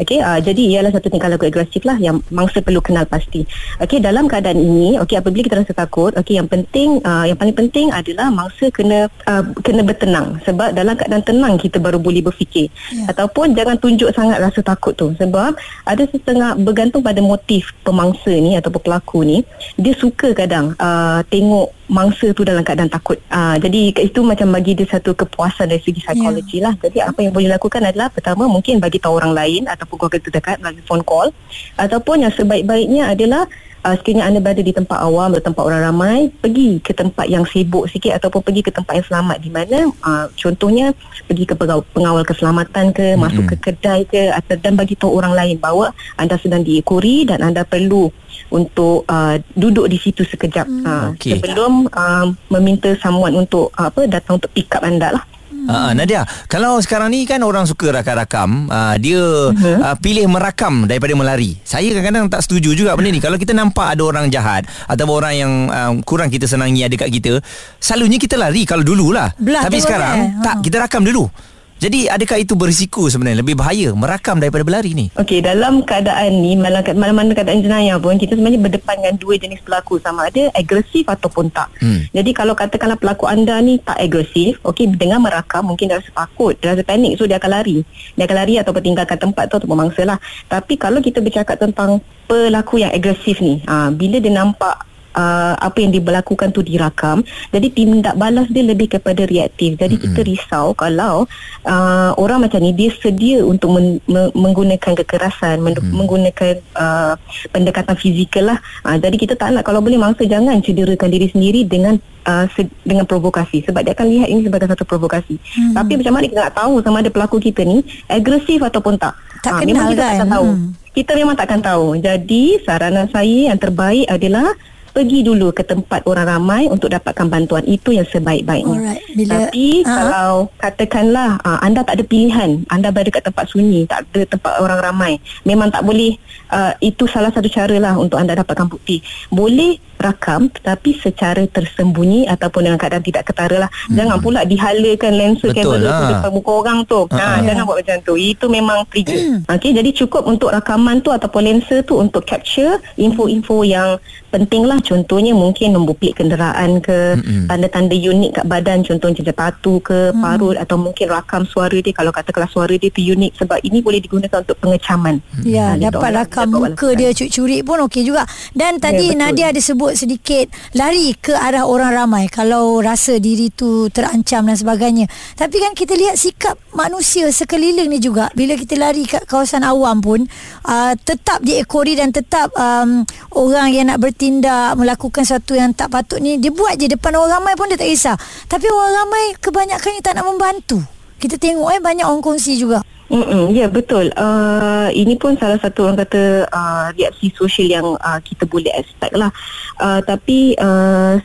Okey 0.00 0.18
uh, 0.20 0.38
jadi 0.40 0.78
ialah 0.78 0.90
satu 0.94 1.10
tingkah 1.10 1.30
laku 1.30 1.48
agresif 1.48 1.82
lah 1.86 1.96
yang 2.00 2.20
mangsa 2.30 2.60
perlu 2.64 2.82
kenal 2.82 3.06
pasti. 3.06 3.46
Okey 3.82 4.02
dalam 4.02 4.26
keadaan 4.26 4.58
ini 4.58 4.98
okey 5.02 5.18
apabila 5.20 5.42
kita 5.46 5.60
rasa 5.62 5.72
takut 5.74 6.12
okey 6.18 6.38
yang 6.38 6.48
penting 6.50 6.98
uh, 7.04 7.24
yang 7.28 7.38
paling 7.38 7.54
penting 7.54 7.90
adalah 7.94 8.30
mangsa 8.30 8.70
kena 8.74 9.06
uh, 9.28 9.42
kena 9.62 9.82
bertenang. 9.86 10.40
Sebab 10.42 10.74
dalam 10.74 10.94
keadaan 10.98 11.22
tenang 11.22 11.54
kita 11.60 11.78
baru 11.78 12.00
boleh 12.00 12.24
berfikir. 12.24 12.66
Yeah. 12.90 13.10
ataupun 13.10 13.52
jangan 13.54 13.76
tunjuk 13.78 14.10
sangat 14.14 14.38
rasa 14.40 14.60
takut 14.64 14.94
tu. 14.96 15.12
Sebab 15.18 15.56
ada 15.84 16.02
setengah 16.08 16.56
bergantung 16.58 17.04
pada 17.04 17.20
motif 17.20 17.70
pemangsa 17.86 18.30
ni 18.34 18.56
ataupun 18.58 18.80
pelaku 18.82 19.22
ni 19.22 19.38
dia 19.78 19.94
suka 19.94 20.32
kadang 20.32 20.72
uh, 20.78 21.20
tengok 21.34 21.90
mangsa 21.90 22.30
tu 22.30 22.46
dalam 22.46 22.62
keadaan 22.62 22.86
takut. 22.86 23.18
Uh, 23.26 23.58
jadi 23.58 23.90
itu 24.06 24.22
macam 24.22 24.54
bagi 24.54 24.78
dia 24.78 24.86
satu 24.86 25.18
kepuasan 25.18 25.66
dari 25.66 25.82
segi 25.82 25.98
psikologi 25.98 26.62
yeah. 26.62 26.70
lah. 26.70 26.74
Jadi 26.78 26.98
apa 27.02 27.18
yang 27.26 27.34
boleh 27.34 27.50
lakukan 27.50 27.82
adalah 27.82 28.06
pertama 28.14 28.46
mungkin 28.46 28.78
bagi 28.78 29.02
tahu 29.02 29.18
orang 29.18 29.34
lain 29.34 29.62
ataupun 29.66 29.98
keluarga 29.98 30.22
terdekat 30.22 30.62
melalui 30.62 30.86
phone 30.86 31.02
call 31.02 31.34
ataupun 31.74 32.22
yang 32.22 32.30
sebaik-baiknya 32.30 33.18
adalah 33.18 33.50
uh, 33.84 33.94
sekiranya 34.00 34.24
anda 34.32 34.40
berada 34.40 34.64
di 34.64 34.72
tempat 34.72 34.98
awam 35.04 35.36
atau 35.36 35.44
tempat 35.52 35.62
orang 35.62 35.80
ramai 35.92 36.18
pergi 36.32 36.80
ke 36.80 36.96
tempat 36.96 37.28
yang 37.28 37.44
sibuk 37.44 37.86
sikit 37.92 38.16
ataupun 38.16 38.40
pergi 38.40 38.64
ke 38.64 38.72
tempat 38.72 38.98
yang 38.98 39.06
selamat 39.06 39.36
di 39.44 39.50
mana 39.52 39.78
uh, 40.02 40.26
contohnya 40.34 40.96
pergi 41.28 41.44
ke 41.44 41.54
pengawal 41.92 42.24
keselamatan 42.24 42.90
ke 42.96 43.14
mm-hmm. 43.14 43.20
masuk 43.20 43.44
ke 43.54 43.56
kedai 43.60 44.08
ke 44.08 44.32
atau 44.32 44.56
dan 44.56 44.74
bagi 44.74 44.96
tahu 44.96 45.20
orang 45.20 45.36
lain 45.36 45.56
bahawa 45.60 45.92
anda 46.16 46.40
sedang 46.40 46.64
diikuri 46.64 47.28
dan 47.28 47.44
anda 47.44 47.62
perlu 47.62 48.08
untuk 48.48 49.04
uh, 49.06 49.36
duduk 49.54 49.86
di 49.92 50.00
situ 50.00 50.24
sekejap 50.24 50.66
mm. 50.66 50.84
uh, 50.84 51.06
okay. 51.12 51.36
sebelum 51.36 51.86
uh, 51.92 52.26
meminta 52.48 52.96
someone 52.98 53.36
untuk 53.36 53.68
uh, 53.76 53.92
apa 53.92 54.08
datang 54.08 54.40
untuk 54.40 54.50
pick 54.56 54.72
up 54.72 54.82
anda 54.82 55.12
lah 55.12 55.24
Uh, 55.64 55.90
Nadia, 55.96 56.28
kalau 56.46 56.76
sekarang 56.84 57.08
ni 57.08 57.24
kan 57.24 57.40
orang 57.40 57.64
suka 57.64 57.88
rakam-rakam, 57.88 58.68
uh, 58.68 58.94
dia 59.00 59.20
uh-huh. 59.20 59.78
uh, 59.80 59.96
pilih 59.96 60.28
merakam 60.28 60.84
daripada 60.84 61.16
melari. 61.16 61.56
Saya 61.64 61.88
kadang-kadang 61.92 62.28
tak 62.28 62.44
setuju 62.44 62.76
juga 62.76 62.92
benda 62.94 63.08
ni. 63.08 63.20
Kalau 63.20 63.40
kita 63.40 63.56
nampak 63.56 63.96
ada 63.96 64.02
orang 64.04 64.28
jahat 64.28 64.68
atau 64.84 65.08
orang 65.08 65.34
yang 65.34 65.52
uh, 65.72 65.92
kurang 66.04 66.28
kita 66.28 66.44
senangi 66.44 66.84
ada 66.84 66.94
kat 67.00 67.08
kita, 67.08 67.40
selalunya 67.80 68.20
kita 68.20 68.36
lari 68.36 68.68
kalau 68.68 68.84
dululah. 68.84 69.32
Belah 69.40 69.64
Tapi 69.64 69.78
sekarang 69.80 70.16
eh. 70.20 70.28
tak, 70.44 70.60
kita 70.60 70.84
rakam 70.84 71.00
dulu. 71.00 71.53
Jadi 71.84 72.08
adakah 72.08 72.40
itu 72.40 72.56
berisiko 72.56 73.12
sebenarnya 73.12 73.44
lebih 73.44 73.60
bahaya 73.60 73.92
merakam 73.92 74.40
daripada 74.40 74.64
berlari 74.64 74.96
ni? 74.96 75.12
Okey, 75.20 75.44
dalam 75.44 75.84
keadaan 75.84 76.40
ni 76.40 76.56
mana-mana 76.56 77.36
keadaan 77.36 77.60
jenayah 77.60 78.00
pun 78.00 78.16
kita 78.16 78.40
sebenarnya 78.40 78.56
berdepan 78.56 79.04
dengan 79.04 79.20
dua 79.20 79.36
jenis 79.36 79.60
pelaku 79.60 80.00
sama 80.00 80.32
ada 80.32 80.48
agresif 80.56 81.04
ataupun 81.04 81.52
tak. 81.52 81.68
Hmm. 81.84 82.08
Jadi 82.08 82.32
kalau 82.32 82.56
katakanlah 82.56 82.96
pelaku 82.96 83.28
anda 83.28 83.60
ni 83.60 83.76
tak 83.84 84.00
agresif, 84.00 84.56
okey 84.64 84.96
dengan 84.96 85.20
merakam 85.20 85.68
mungkin 85.68 85.92
dia 85.92 86.00
rasa 86.00 86.08
takut, 86.08 86.56
dia 86.56 86.72
rasa 86.72 86.88
panik 86.88 87.20
so 87.20 87.28
dia 87.28 87.36
akan 87.36 87.52
lari. 87.52 87.84
Dia 88.16 88.24
akan 88.24 88.36
lari 88.40 88.54
atau 88.56 88.72
tinggalkan 88.80 89.20
tempat 89.20 89.44
tu 89.52 89.60
ataupun 89.60 89.76
mangsa 89.76 90.08
lah. 90.08 90.16
Tapi 90.48 90.80
kalau 90.80 91.04
kita 91.04 91.20
bercakap 91.20 91.60
tentang 91.60 92.00
pelaku 92.24 92.80
yang 92.80 92.96
agresif 92.96 93.44
ni, 93.44 93.60
ha, 93.68 93.92
bila 93.92 94.24
dia 94.24 94.32
nampak 94.32 94.93
uh, 95.14 95.54
apa 95.58 95.78
yang 95.80 95.94
diberlakukan 95.94 96.50
tu 96.52 96.60
dirakam 96.60 97.22
jadi 97.50 97.68
tindak 97.70 98.14
balas 98.18 98.46
dia 98.50 98.62
lebih 98.66 98.92
kepada 98.92 99.24
reaktif 99.24 99.78
jadi 99.78 99.94
mm-hmm. 99.94 100.14
kita 100.14 100.20
risau 100.26 100.74
kalau 100.76 101.24
uh, 101.64 102.10
orang 102.20 102.44
macam 102.44 102.60
ni 102.60 102.74
dia 102.74 102.90
sedia 102.92 103.42
untuk 103.42 103.74
men, 103.74 103.98
me, 104.04 104.28
menggunakan 104.34 104.92
kekerasan 104.98 105.62
men, 105.62 105.74
mm-hmm. 105.74 105.94
menggunakan 105.94 106.54
uh, 106.76 107.14
pendekatan 107.50 107.96
fizikal 107.96 108.54
lah 108.54 108.58
uh, 108.84 108.96
jadi 108.98 109.16
kita 109.16 109.34
tak 109.38 109.54
nak 109.54 109.64
kalau 109.64 109.80
boleh 109.80 109.96
mangsa 109.98 110.26
jangan 110.26 110.60
cederakan 110.60 111.10
diri 111.10 111.30
sendiri 111.30 111.64
dengan 111.66 111.96
uh, 112.26 112.46
se- 112.52 112.72
dengan 112.82 113.04
provokasi 113.06 113.62
sebab 113.64 113.84
dia 113.84 113.92
akan 113.92 114.06
lihat 114.08 114.28
ini 114.28 114.40
sebagai 114.44 114.68
satu 114.68 114.84
provokasi. 114.84 115.36
Hmm. 115.36 115.74
Tapi 115.76 115.92
macam 116.00 116.12
mana 116.16 116.24
kita 116.28 116.40
nak 116.48 116.56
tahu 116.56 116.74
sama 116.80 116.96
ada 117.04 117.10
pelaku 117.12 117.36
kita 117.38 117.62
ni 117.62 117.84
agresif 118.08 118.60
ataupun 118.60 118.96
tak? 118.96 119.14
Tak 119.44 119.52
Ah, 119.52 119.60
kenal 119.60 119.68
memang 119.68 119.86
kita 119.92 120.02
kan? 120.02 120.10
takkan 120.10 120.30
tahu. 120.32 120.48
Hmm. 120.48 120.68
Kita 120.94 121.12
memang 121.18 121.36
takkan 121.36 121.60
tahu. 121.60 121.86
Jadi 122.00 122.42
saranan 122.64 123.06
saya 123.10 123.38
yang 123.52 123.58
terbaik 123.60 124.06
adalah 124.08 124.48
pergi 124.94 125.20
dulu 125.20 125.50
ke 125.50 125.60
tempat 125.60 126.00
orang 126.04 126.30
ramai 126.30 126.62
untuk 126.66 126.86
dapatkan 126.88 127.26
bantuan 127.26 127.64
itu 127.64 127.90
yang 127.90 128.06
sebaik-baiknya. 128.06 128.78
Alright. 128.78 129.02
Bila- 129.10 129.34
Tapi 129.44 129.66
Ah. 129.82 129.90
kalau 129.90 130.30
katakanlah 130.56 131.30
uh, 131.40 131.58
anda 131.60 131.82
tak 131.82 131.98
ada 131.98 132.04
pilihan, 132.04 132.50
anda 132.68 132.88
berada 132.88 133.10
kat 133.10 133.24
tempat 133.24 133.44
sunyi, 133.46 133.84
tak 133.84 134.06
ada 134.08 134.22
tempat 134.24 134.54
orang 134.56 134.78
ramai, 134.80 135.12
memang 135.42 135.68
tak 135.68 135.82
boleh 135.82 136.14
uh, 136.48 136.78
itu 136.80 137.04
salah 137.04 137.28
satu 137.28 137.46
cara 137.48 137.74
lah 137.76 137.94
untuk 137.94 138.16
anda 138.16 138.32
dapatkan 138.34 138.66
bukti. 138.66 139.02
Boleh 139.28 139.76
rakam 139.96 140.46
tetapi 140.48 140.94
secara 140.96 141.42
tersembunyi 141.44 142.26
ataupun 142.26 142.60
dengan 142.62 142.76
keadaan 142.76 143.02
tidak 143.02 143.24
ketara 143.24 143.56
lah. 143.58 143.70
Hmm. 143.88 143.96
Jangan 143.96 144.18
pula 144.20 144.40
dihalakan 144.44 145.12
lensa 145.12 145.48
Betul 145.48 145.58
kamera 145.74 145.80
tu 145.80 146.02
lah. 146.04 146.10
depan 146.12 146.30
muka 146.30 146.52
orang 146.52 146.78
tu. 146.84 147.00
Ha, 147.08 147.16
Ha, 147.16 147.26
ha. 147.32 147.42
jangan 147.42 147.62
buat 147.64 147.78
macam 147.80 147.96
tu. 148.00 148.14
Itu 148.14 148.46
memang 148.48 148.78
trigger. 148.86 149.18
Okey, 149.54 149.70
jadi 149.72 149.90
cukup 149.96 150.22
untuk 150.24 150.50
rakaman 150.50 151.00
tu 151.00 151.08
ataupun 151.08 151.42
lensa 151.42 151.82
tu 151.82 151.96
untuk 151.96 152.22
capture 152.22 152.78
info-info 152.94 153.64
yang 153.64 153.96
penting 154.28 154.62
lah. 154.62 154.76
Contohnya 154.84 155.32
mungkin 155.32 155.72
nombor 155.72 155.96
plate 155.96 156.20
kenderaan 156.20 156.84
ke, 156.84 157.18
Mm-mm. 157.18 157.48
tanda-tanda 157.48 157.96
unik 157.96 158.30
kat 158.40 158.44
badan 158.44 158.84
contohnya 158.84 159.32
patu 159.32 159.80
ke, 159.80 160.12
parut 160.14 160.54
atau 160.60 160.76
mungkin 160.76 161.10
rakam 161.10 161.42
suara 161.48 161.74
dia 161.80 161.90
kalau 161.96 162.12
katakanlah 162.12 162.50
suara 162.52 162.76
dia 162.76 162.92
tu 162.92 163.00
unik 163.00 163.40
sebab 163.40 163.58
ini 163.64 163.80
boleh 163.80 163.98
digunakan 163.98 164.44
untuk 164.44 164.60
pengecaman. 164.60 165.18
Ya, 165.42 165.64
Ha, 165.64 165.80
dapat 165.80 165.96
orang 165.96 166.14
rakam 166.20 166.46
dapat 166.52 166.60
muka 166.76 166.88
dia 166.92 167.10
curi-curi 167.16 167.58
pun 167.64 167.78
okey 167.88 168.02
juga. 168.04 168.28
Dan 168.52 168.76
tadi 168.76 169.10
betul. 169.10 169.20
Nadia 169.24 169.46
ada 169.48 169.60
sebut 169.64 169.96
sedikit 169.96 170.46
lari 170.76 171.16
ke 171.16 171.32
arah 171.32 171.64
orang 171.64 171.96
ramai 171.96 172.28
kalau 172.28 172.84
rasa 172.84 173.16
diri 173.16 173.48
tu 173.48 173.88
terancam 173.88 174.44
dan 174.44 174.56
sebagainya. 174.60 175.08
Tapi 175.34 175.56
kan 175.56 175.72
kita 175.72 175.96
lihat 175.96 176.20
sikap 176.20 176.60
manusia 176.76 177.32
sekeliling 177.32 177.88
ni 177.88 177.98
juga 177.98 178.28
bila 178.36 178.54
kita 178.60 178.76
lari 178.76 179.08
kat 179.08 179.24
kawasan 179.24 179.64
awam 179.64 180.04
pun 180.04 180.20
uh, 180.68 180.92
tetap 181.00 181.40
diekori 181.40 181.96
dan 181.96 182.12
tetap 182.12 182.52
um, 182.60 183.08
orang 183.32 183.72
yang 183.72 183.88
nak 183.88 184.04
bertindak 184.04 184.73
melakukan 184.76 185.22
sesuatu 185.22 185.54
yang 185.54 185.72
tak 185.72 185.90
patut 185.90 186.18
ni 186.18 186.38
dia 186.38 186.50
buat 186.50 186.74
je 186.78 186.90
depan 186.90 187.14
orang 187.16 187.40
ramai 187.40 187.54
pun 187.54 187.70
dia 187.70 187.78
tak 187.78 187.90
kisah. 187.90 188.16
Tapi 188.46 188.66
orang 188.68 188.92
ramai 189.04 189.24
kebanyakannya 189.38 190.00
tak 190.04 190.14
nak 190.18 190.26
membantu. 190.28 190.78
Kita 191.18 191.40
tengok 191.40 191.72
eh 191.72 191.80
banyak 191.80 192.04
orang 192.04 192.20
kongsi 192.20 192.58
juga. 192.58 192.84
Mm-mm, 193.12 193.52
ya 193.52 193.68
betul. 193.68 194.08
Uh, 194.16 194.88
ini 194.96 195.14
pun 195.20 195.36
salah 195.36 195.60
satu 195.60 195.86
orang 195.86 196.00
kata 196.02 196.48
uh, 196.48 196.88
reaksi 196.96 197.28
sosial 197.36 197.68
yang 197.68 197.86
uh, 198.00 198.18
kita 198.24 198.48
boleh 198.48 198.72
expect 198.74 199.12
lah. 199.12 199.28
Uh, 199.76 200.00
tapi 200.02 200.56
uh, 200.56 201.20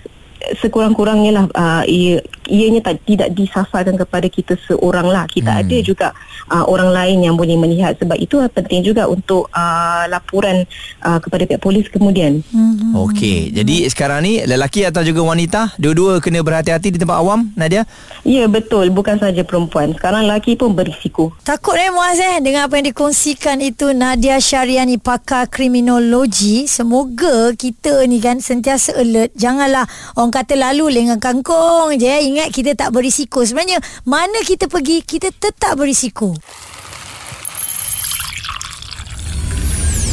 sekurang-kurangnya 0.60 1.32
lah 1.36 1.46
uh, 1.52 1.84
ia, 1.86 2.24
ianya 2.48 2.80
tak, 2.82 3.04
tidak 3.04 3.30
disasarkan 3.36 4.00
kepada 4.00 4.28
kita 4.32 4.54
seorang 4.66 5.08
lah. 5.10 5.28
Kita 5.28 5.50
Hmm. 5.50 5.62
ada 5.66 5.78
juga 5.82 6.08
uh, 6.54 6.66
orang 6.70 6.94
lain 6.94 7.18
yang 7.26 7.36
boleh 7.36 7.58
melihat 7.58 7.98
sebab 7.98 8.16
itu 8.16 8.38
penting 8.54 8.86
juga 8.86 9.10
untuk 9.10 9.50
uh, 9.52 10.06
laporan 10.08 10.64
uh, 11.04 11.20
kepada 11.20 11.44
pihak 11.50 11.62
polis 11.62 11.86
kemudian. 11.90 12.46
Hmm. 12.54 12.96
Okey, 13.10 13.52
jadi 13.52 13.90
sekarang 13.90 14.24
ni 14.24 14.46
lelaki 14.46 14.86
atau 14.86 15.02
juga 15.02 15.26
wanita 15.26 15.76
dua-dua 15.82 16.22
kena 16.22 16.46
berhati-hati 16.46 16.96
di 16.96 17.00
tempat 17.02 17.18
awam 17.20 17.50
Nadia. 17.58 17.84
Ya 18.24 18.46
betul 18.46 18.94
bukan 18.94 19.18
saja 19.20 19.42
perempuan. 19.44 19.92
Sekarang 19.98 20.26
lelaki 20.30 20.56
pun 20.56 20.78
berisiko. 20.78 21.34
Takut 21.44 21.76
eh 21.76 21.90
Muaz 21.90 22.20
eh 22.20 22.38
Dengan 22.44 22.68
apa 22.68 22.78
yang 22.78 22.92
dikongsikan 22.94 23.64
itu 23.64 23.92
Nadia 23.96 24.38
Syariani 24.38 25.02
Pakar 25.02 25.50
Kriminologi 25.50 26.68
Semoga 26.70 27.56
kita 27.56 28.06
ni 28.06 28.22
kan 28.22 28.38
Sentiasa 28.44 28.96
alert 29.00 29.34
Janganlah 29.34 29.88
Orang 30.14 30.30
kata 30.40 30.56
lalu 30.56 30.88
Lengan 30.96 31.20
kangkung 31.20 31.92
je. 32.00 32.08
Ingat 32.08 32.56
kita 32.56 32.72
tak 32.80 32.96
berisiko 32.96 33.44
Sebenarnya 33.44 33.84
Mana 34.08 34.40
kita 34.48 34.72
pergi 34.72 35.04
Kita 35.04 35.28
tetap 35.36 35.76
berisiko 35.76 36.32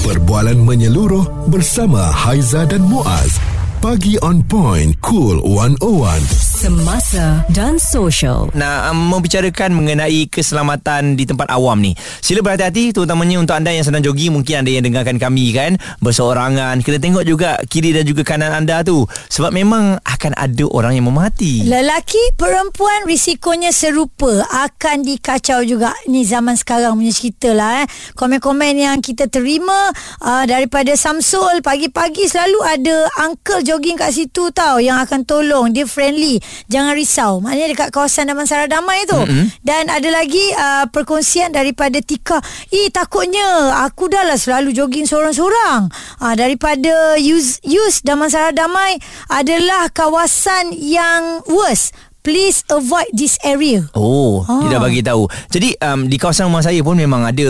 Perbualan 0.06 0.62
menyeluruh 0.62 1.50
bersama 1.50 1.98
Haiza 1.98 2.62
dan 2.62 2.86
Muaz. 2.86 3.42
Pagi 3.82 4.14
on 4.22 4.38
point, 4.46 4.94
cool 5.02 5.42
101. 5.42 6.45
Semasa 6.66 7.46
dan 7.54 7.78
social. 7.78 8.50
Nak 8.50 8.90
um, 8.90 9.14
membicarakan 9.14 9.70
mengenai 9.70 10.26
keselamatan 10.26 11.14
di 11.14 11.22
tempat 11.22 11.46
awam 11.54 11.78
ni. 11.78 11.94
Sila 12.18 12.42
berhati-hati 12.42 12.90
terutamanya 12.90 13.38
untuk 13.38 13.54
anda 13.54 13.70
yang 13.70 13.86
sedang 13.86 14.02
jogging 14.02 14.34
mungkin 14.34 14.66
anda 14.66 14.74
yang 14.74 14.82
dengarkan 14.82 15.14
kami 15.14 15.54
kan 15.54 15.78
berseorangan 16.02 16.82
kena 16.82 16.98
tengok 16.98 17.22
juga 17.22 17.62
kiri 17.70 17.94
dan 17.94 18.02
juga 18.02 18.26
kanan 18.26 18.50
anda 18.50 18.82
tu 18.82 19.06
sebab 19.06 19.54
memang 19.54 20.02
akan 20.02 20.34
ada 20.34 20.66
orang 20.74 20.98
yang 20.98 21.06
memati. 21.06 21.62
Lelaki, 21.70 22.34
perempuan 22.34 23.06
risikonya 23.06 23.70
serupa 23.70 24.42
akan 24.66 25.06
dikacau 25.06 25.62
juga. 25.62 25.94
Ni 26.10 26.26
zaman 26.26 26.58
sekarang 26.58 26.98
punya 26.98 27.14
cerita 27.14 27.54
lah 27.54 27.84
eh. 27.84 27.86
Komen-komen 28.18 28.74
yang 28.74 28.98
kita 28.98 29.30
terima 29.30 29.94
uh, 30.18 30.42
daripada 30.50 30.98
Samsul 30.98 31.62
pagi-pagi 31.62 32.26
selalu 32.26 32.58
ada 32.66 32.96
uncle 33.22 33.62
jogging 33.62 33.94
kat 33.94 34.10
situ 34.10 34.50
tau 34.50 34.82
yang 34.82 34.98
akan 34.98 35.22
tolong. 35.22 35.70
Dia 35.70 35.86
friendly. 35.86 36.42
Jangan 36.66 36.92
risau. 36.96 37.32
Maknanya 37.44 37.68
dekat 37.76 37.88
kawasan 37.92 38.32
Damansara 38.32 38.66
Damai 38.66 39.04
tu. 39.04 39.16
Mm-hmm. 39.16 39.46
Dan 39.62 39.88
ada 39.92 40.08
lagi 40.08 40.44
uh, 40.56 40.84
perkongsian 40.88 41.52
daripada 41.52 42.00
Tika. 42.00 42.40
Eh 42.72 42.88
takutnya 42.90 43.76
aku 43.84 44.08
dah 44.08 44.24
lah 44.24 44.40
selalu 44.40 44.72
jogging 44.72 45.04
seorang-seorang. 45.04 45.92
Uh, 46.18 46.34
daripada 46.34 47.14
Yus, 47.20 47.60
Yus 47.62 48.00
Damansara 48.02 48.50
Damai 48.56 48.98
adalah 49.28 49.92
kawasan 49.92 50.72
yang 50.72 51.44
worst. 51.50 51.92
Please 52.26 52.66
avoid 52.66 53.06
this 53.14 53.38
area. 53.46 53.86
Oh, 53.94 54.42
Ah. 54.50 54.58
dia 54.58 54.74
dah 54.74 54.82
bagi 54.82 54.98
tahu. 54.98 55.30
Jadi 55.46 55.78
um, 55.78 56.10
di 56.10 56.18
kawasan 56.18 56.50
rumah 56.50 56.58
saya 56.58 56.82
pun 56.82 56.98
memang 56.98 57.22
ada 57.22 57.46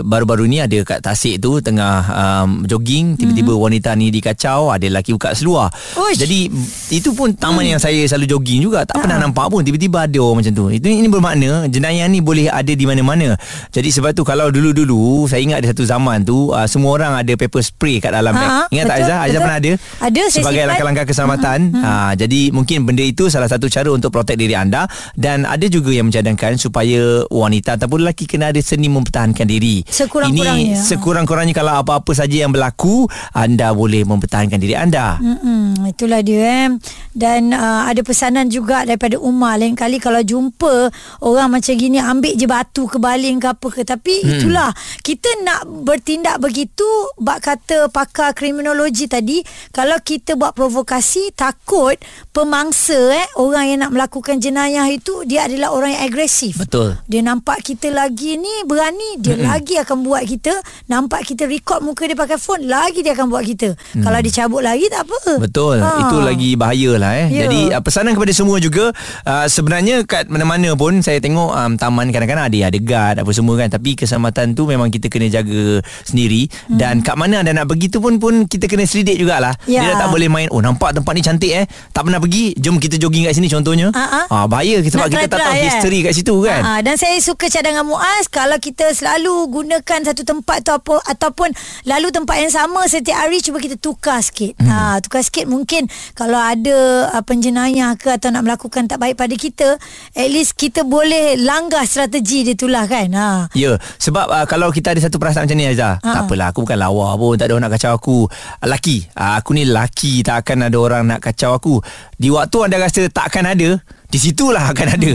baru-baru 0.00 0.48
ni 0.48 0.64
ada 0.64 0.80
kat 0.80 1.04
Tasik 1.04 1.44
tu 1.44 1.60
tengah 1.60 2.00
um, 2.08 2.64
jogging 2.64 3.20
tiba-tiba 3.20 3.52
hmm. 3.52 3.60
wanita 3.60 3.92
ni 3.92 4.08
dikacau, 4.08 4.72
ada 4.72 4.80
lelaki 4.80 5.12
buka 5.12 5.36
seluar. 5.36 5.68
Uish. 5.92 6.16
Jadi 6.16 6.48
itu 6.88 7.12
pun 7.12 7.36
taman 7.36 7.68
hmm. 7.68 7.76
yang 7.76 7.80
saya 7.84 8.00
selalu 8.08 8.32
jogging 8.32 8.64
juga 8.64 8.88
tak 8.88 9.04
pernah 9.04 9.20
Ah. 9.20 9.28
nampak 9.28 9.52
pun 9.52 9.60
tiba-tiba 9.60 10.08
ada 10.08 10.16
orang 10.16 10.40
macam 10.40 10.52
tu. 10.56 10.64
Itu 10.72 10.88
ini 10.88 11.04
bermakna 11.12 11.68
jenayah 11.68 12.08
ni 12.08 12.24
boleh 12.24 12.48
ada 12.48 12.72
di 12.72 12.84
mana-mana. 12.88 13.36
Jadi 13.76 13.92
sebab 13.92 14.16
tu 14.16 14.24
kalau 14.24 14.48
dulu-dulu 14.48 15.28
saya 15.28 15.44
ingat 15.44 15.60
ada 15.60 15.76
satu 15.76 15.84
zaman 15.84 16.24
tu 16.24 16.48
uh, 16.48 16.64
semua 16.64 16.96
orang 16.96 17.12
ada 17.20 17.32
paper 17.36 17.60
spray 17.60 18.00
kat 18.00 18.16
dalam 18.16 18.32
Ha, 18.32 18.40
beg. 18.40 18.48
Ingat 18.72 18.84
tak 18.88 18.96
betul, 18.96 19.04
Aizah? 19.04 19.18
Aizah 19.20 19.28
betul. 19.28 19.44
pernah 19.44 19.58
ada? 19.60 19.72
Ada, 20.00 20.22
Sebagai 20.32 20.62
langkah-langkah 20.64 21.04
keselamatan. 21.12 21.58
Ha, 21.76 21.90
jadi 22.16 22.40
mungkin 22.56 22.88
benda 22.88 23.04
itu 23.04 23.28
salah 23.28 23.52
satu 23.52 23.68
cara 23.68 23.92
untuk 23.92 24.13
protect 24.14 24.38
diri 24.38 24.54
anda 24.54 24.86
dan 25.18 25.42
ada 25.42 25.66
juga 25.66 25.90
yang 25.90 26.14
mencadangkan 26.14 26.54
supaya 26.54 27.26
wanita 27.26 27.74
ataupun 27.74 28.06
lelaki 28.06 28.30
kena 28.30 28.54
ada 28.54 28.62
seni 28.62 28.86
mempertahankan 28.86 29.42
diri. 29.50 29.82
Sekurang-kurangnya. 29.82 30.78
Ini 30.78 30.86
sekurang-kurangnya 30.86 31.54
kalau 31.58 31.82
apa-apa 31.82 32.14
saja 32.14 32.46
yang 32.46 32.54
berlaku, 32.54 33.10
anda 33.34 33.74
boleh 33.74 34.06
mempertahankan 34.06 34.62
diri 34.62 34.78
anda. 34.78 35.18
Hmm, 35.18 35.74
itulah 35.90 36.22
dia 36.22 36.38
eh. 36.46 36.68
Dan 37.10 37.50
uh, 37.50 37.90
ada 37.90 38.06
pesanan 38.06 38.46
juga 38.46 38.86
daripada 38.86 39.18
Umar 39.18 39.58
lain 39.58 39.72
kali 39.74 39.96
kalau 39.98 40.20
jumpa 40.20 40.92
orang 41.24 41.48
macam 41.56 41.72
gini 41.72 41.96
ambil 41.96 42.36
je 42.36 42.44
batu 42.44 42.84
ke 42.84 43.00
baling 43.00 43.40
ke 43.40 43.48
apa 43.48 43.68
ke 43.72 43.82
tapi 43.88 44.20
hmm. 44.20 44.30
itulah 44.36 44.70
kita 45.00 45.30
nak 45.40 45.64
bertindak 45.64 46.36
begitu 46.36 46.84
bak 47.16 47.40
kata 47.40 47.88
pakar 47.88 48.36
kriminologi 48.36 49.08
tadi 49.08 49.40
kalau 49.72 49.96
kita 50.04 50.36
buat 50.36 50.52
provokasi 50.52 51.32
takut 51.32 51.96
pemangsa 52.36 52.98
eh 53.16 53.26
orang 53.40 53.64
yang 53.72 53.78
nak 53.88 53.92
melakukan 53.96 54.03
jenayah 54.40 54.90
itu 54.90 55.22
dia 55.24 55.46
adalah 55.46 55.72
orang 55.72 55.94
yang 55.94 56.02
agresif. 56.08 56.58
Betul. 56.58 56.98
Dia 57.06 57.22
nampak 57.22 57.62
kita 57.62 57.88
lagi 57.94 58.36
ni 58.36 58.66
berani, 58.66 59.22
dia 59.22 59.38
mm-hmm. 59.38 59.50
lagi 59.50 59.74
akan 59.78 59.96
buat 60.02 60.22
kita. 60.26 60.52
Nampak 60.90 61.24
kita 61.28 61.46
record 61.46 61.80
muka 61.86 62.08
dia 62.08 62.18
pakai 62.18 62.38
phone, 62.40 62.66
lagi 62.66 63.00
dia 63.00 63.14
akan 63.14 63.30
buat 63.30 63.44
kita. 63.46 63.78
Mm. 63.94 64.02
Kalau 64.02 64.18
dia 64.18 64.32
cabut 64.32 64.62
lagi 64.64 64.86
tak 64.90 65.06
apa. 65.06 65.20
Betul 65.38 65.84
Ha. 65.84 66.08
Itu 66.08 66.16
lagi 66.24 66.50
bahaya 66.56 66.92
lah 66.96 67.12
eh 67.18 67.26
Ya. 67.28 67.46
Jadi 67.46 67.60
uh, 67.76 67.82
pesanan 67.84 68.16
kepada 68.16 68.32
semua 68.32 68.56
juga 68.56 68.90
uh, 69.26 69.46
Sebenarnya 69.48 70.04
kat 70.08 70.28
mana-mana 70.32 70.72
pun 70.78 71.00
Saya 71.04 71.20
tengok 71.20 71.50
um, 71.52 71.72
taman 71.76 72.08
kadang-kadang 72.08 72.48
ada 72.48 72.58
Ada 72.72 72.78
guard 72.80 73.16
apa 73.20 73.30
semua 73.34 73.54
kan 73.60 73.68
Tapi 73.68 73.96
keselamatan 73.98 74.56
tu 74.56 74.64
memang 74.64 74.88
kita 74.88 75.12
kena 75.12 75.28
jaga 75.28 75.84
sendiri 76.06 76.48
hmm. 76.48 76.78
Dan 76.78 77.04
kat 77.04 77.16
mana 77.18 77.44
anda 77.44 77.52
nak 77.52 77.68
pergi 77.68 77.92
tu 77.92 77.98
pun 78.00 78.16
pun 78.16 78.48
Kita 78.48 78.64
kena 78.70 78.88
selidik 78.88 79.20
jugalah 79.20 79.56
Ya. 79.64 79.80
Dia 79.80 79.96
dah 79.96 80.06
tak 80.06 80.08
boleh 80.12 80.28
main 80.28 80.48
Oh 80.52 80.60
nampak 80.60 80.92
tempat 80.92 81.12
ni 81.16 81.22
cantik 81.24 81.52
eh 81.52 81.64
Tak 81.94 82.04
pernah 82.04 82.20
pergi 82.20 82.52
Jom 82.60 82.76
kita 82.76 83.00
jogging 83.00 83.24
kat 83.26 83.34
sini 83.34 83.48
contohnya 83.48 83.88
Ah, 83.94 84.26
ah. 84.26 84.26
ah, 84.26 84.44
bahaya 84.50 84.82
sebab 84.82 85.06
Nak 85.06 85.14
kita 85.14 85.26
tak 85.30 85.38
tahu 85.38 85.54
eh? 85.54 85.62
history 85.70 85.98
kat 86.02 86.12
situ 86.18 86.34
kan. 86.42 86.60
Ha, 86.66 86.70
dan 86.82 86.98
saya 86.98 87.14
suka 87.22 87.46
cadangan 87.46 87.86
Muaz 87.86 88.26
kalau 88.26 88.58
kita 88.58 88.90
selalu 88.90 89.46
gunakan 89.54 90.00
satu 90.02 90.26
tempat 90.26 90.66
tu 90.66 90.74
apa 90.74 90.98
ataupun 91.06 91.54
lalu 91.86 92.10
tempat 92.10 92.42
yang 92.42 92.50
sama 92.50 92.82
setiap 92.90 93.22
hari 93.22 93.38
cuba 93.38 93.62
kita 93.62 93.78
tukar 93.78 94.18
sikit. 94.18 94.58
Hmm. 94.58 94.66
Ha, 94.66 94.98
tukar 94.98 95.22
sikit 95.22 95.46
mungkin 95.46 95.86
kalau 96.18 96.42
ada 96.42 97.06
uh, 97.14 97.22
penjenayah 97.22 97.94
ke 97.94 98.10
atau 98.10 98.34
nak 98.34 98.42
melakukan 98.42 98.90
tak 98.90 98.98
baik 98.98 99.14
pada 99.14 99.34
kita, 99.38 99.78
at 100.12 100.28
least 100.28 100.58
kita 100.58 100.82
boleh 100.82 101.38
langgar 101.38 101.86
strategi 101.86 102.42
dia 102.42 102.58
tu 102.58 102.66
lah 102.66 102.90
kan. 102.90 103.06
Ha. 103.14 103.28
Ya, 103.54 103.78
sebab 104.02 104.26
uh, 104.26 104.46
kalau 104.50 104.74
kita 104.74 104.90
ada 104.90 105.00
satu 105.00 105.22
perasaan 105.22 105.46
macam 105.46 105.54
ni 105.54 105.70
Aizah, 105.70 106.02
Ha. 106.02 106.10
tak 106.10 106.22
apalah 106.26 106.50
aku 106.50 106.66
bukan 106.66 106.78
lawa 106.80 107.14
pun, 107.14 107.38
tak 107.38 107.46
ada 107.46 107.52
orang 107.54 107.70
nak 107.70 107.74
kacau 107.78 107.92
aku. 107.94 108.18
Laki, 108.66 109.06
uh, 109.14 109.38
aku 109.38 109.54
ni 109.54 109.62
laki, 109.68 110.26
tak 110.26 110.42
akan 110.42 110.66
ada 110.66 110.78
orang 110.82 111.02
nak 111.06 111.20
kacau 111.22 111.54
aku. 111.54 111.78
Di 112.18 112.32
waktu 112.34 112.58
anda 112.66 112.82
rasa 112.82 113.06
tak 113.06 113.30
akan 113.30 113.54
ada, 113.54 113.68
di 114.04 114.22
situlah 114.22 114.70
akan 114.70 114.86
ada 114.94 115.10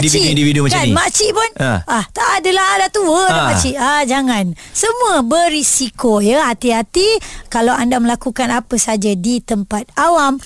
individu-individu 0.00 0.64
macam 0.64 0.80
kan, 0.80 0.88
ni. 0.88 0.96
Makcik 0.96 1.30
pun 1.36 1.50
Ha. 1.60 1.84
ah, 1.84 2.04
Tak 2.08 2.40
adalah 2.40 2.80
Dah 2.80 2.88
tua 2.88 3.24
dah 3.28 3.34
Ha. 3.44 3.48
makcik 3.52 3.76
ah, 3.76 4.02
Jangan 4.08 4.56
Semua 4.72 5.20
berisiko 5.20 6.24
ya 6.24 6.48
Hati-hati 6.48 7.20
Kalau 7.52 7.76
anda 7.76 8.00
melakukan 8.00 8.48
apa 8.48 8.80
saja 8.80 9.12
Di 9.12 9.44
tempat 9.44 9.92
awam 10.00 10.40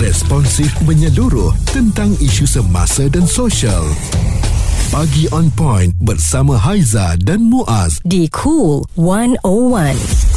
Responsif 0.00 0.72
menyeluruh 0.88 1.52
tentang 1.68 2.16
isu 2.24 2.48
semasa 2.48 3.04
dan 3.12 3.28
sosial. 3.28 3.84
Pagi 4.88 5.28
on 5.28 5.52
point 5.52 5.92
bersama 6.00 6.56
Haiza 6.56 7.20
dan 7.20 7.44
Muaz. 7.44 8.00
Di 8.00 8.24
Cool 8.32 8.80
101. 8.96 10.29